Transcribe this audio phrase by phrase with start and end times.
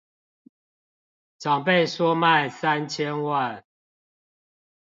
[1.37, 3.63] 長輩說賣三千萬